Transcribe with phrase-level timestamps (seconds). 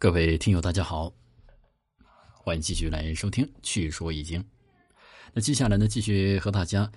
[0.00, 1.12] 各位听友，大家好，
[2.32, 4.40] 欢迎继续来收听《趣说易经》。
[5.32, 6.88] 那接下来呢，继续和大家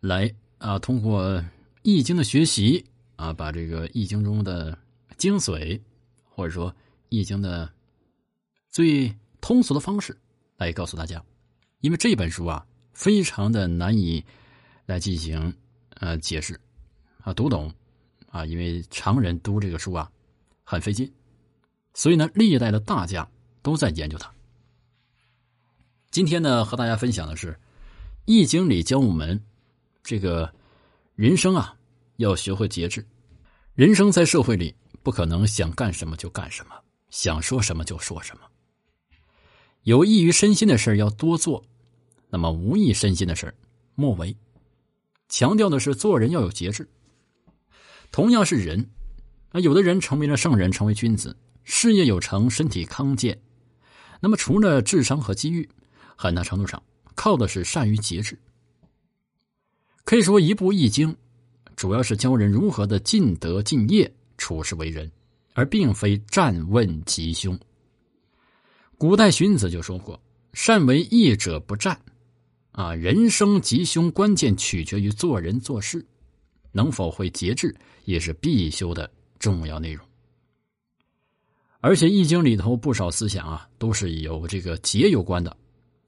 [0.00, 1.40] 来啊，通过
[1.82, 2.84] 易经的学习
[3.14, 4.76] 啊，把这个易经中的
[5.16, 5.80] 精髓，
[6.24, 6.74] 或者说
[7.08, 7.72] 易经的
[8.68, 10.18] 最通俗的方式
[10.56, 11.24] 来告诉大家。
[11.82, 14.24] 因为这本书啊，非常的难以
[14.86, 15.54] 来进行
[16.00, 16.60] 呃解释
[17.20, 17.72] 啊读懂
[18.26, 20.10] 啊，因为常人读这个书啊
[20.64, 21.08] 很费劲。
[21.94, 23.26] 所以呢，历代的大家
[23.62, 24.30] 都在研究它。
[26.10, 27.52] 今天呢，和大家分享的是
[28.24, 29.40] 《易经》里教我们
[30.02, 30.52] 这个
[31.14, 31.74] 人生啊，
[32.16, 33.06] 要学会节制。
[33.74, 36.74] 人生在社会里，不可能想干什么就干什么，
[37.10, 38.42] 想说什么就说什么。
[39.82, 41.64] 有益于身心的事要多做，
[42.30, 43.54] 那么无益身心的事
[43.94, 44.36] 莫为。
[45.28, 46.88] 强调的是做人要有节制。
[48.12, 48.88] 同样是人，
[49.50, 51.36] 啊，有的人成为了圣人，成为君子。
[51.64, 53.38] 事业有成，身体康健，
[54.20, 55.68] 那么除了智商和机遇，
[56.16, 56.82] 很大程度上
[57.14, 58.38] 靠的是善于节制。
[60.04, 61.12] 可以说，一部《易经》
[61.74, 65.10] 主要是教人如何的尽德尽业、处事为人，
[65.54, 67.58] 而并非战问吉凶。
[68.96, 70.20] 古代荀子就说过
[70.52, 71.98] ：“善为义者不战。”
[72.72, 76.04] 啊，人生吉凶关键取决于做人做事，
[76.72, 80.04] 能否会节制也是必修的重要内容。
[81.84, 85.54] 而且《易经》里头不少思想啊，都是有这个节有关的。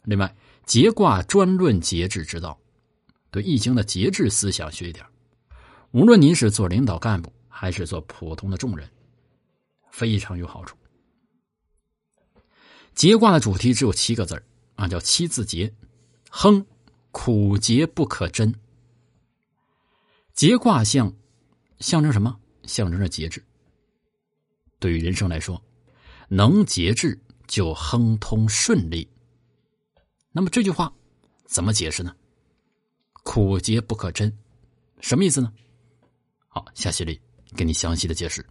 [0.04, 2.58] 另外，节卦专论节制之道，
[3.30, 5.04] 对《易经》的节制思想学一点。
[5.90, 8.88] 无论您是做领导干部，还是做普通的众人，
[9.90, 10.74] 非常有好处。
[12.94, 14.42] 节卦的主题只有七个字
[14.76, 15.70] 啊，叫七字节，
[16.30, 16.64] 亨，
[17.10, 18.50] 苦节不可贞。
[20.32, 21.12] 节卦象
[21.80, 22.34] 象征什么？
[22.62, 23.44] 象征着节制。
[24.78, 25.62] 对于人生来说，
[26.28, 29.08] 能节制就亨通顺利。
[30.32, 30.92] 那么这句话
[31.46, 32.14] 怎么解释呢？
[33.22, 34.32] 苦节不可真，
[35.00, 35.52] 什么意思呢？
[36.48, 37.20] 好，下期里
[37.56, 38.44] 给你详细的解释。